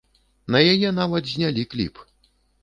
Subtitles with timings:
[0.55, 2.03] На яе нават знялі кліп.